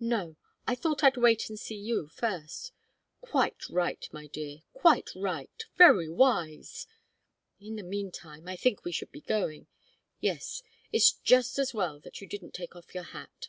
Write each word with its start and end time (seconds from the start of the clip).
"No 0.00 0.36
I 0.66 0.74
thought 0.74 1.02
I'd 1.02 1.16
wait 1.16 1.48
and 1.48 1.58
see 1.58 1.78
you 1.78 2.06
first." 2.06 2.72
"Quite 3.22 3.70
right, 3.70 4.06
my 4.12 4.26
dear 4.26 4.58
quite 4.74 5.08
right 5.16 5.64
very 5.76 6.10
wise. 6.10 6.86
In 7.58 7.76
the 7.76 7.82
meantime, 7.82 8.46
I 8.48 8.56
think 8.56 8.84
we 8.84 8.92
should 8.92 9.10
be 9.12 9.22
going. 9.22 9.68
Yes 10.20 10.62
it's 10.92 11.12
just 11.12 11.58
as 11.58 11.72
well 11.72 12.00
that 12.00 12.20
you 12.20 12.26
didn't 12.26 12.52
take 12.52 12.76
off 12.76 12.92
your 12.94 13.02
hat." 13.16 13.48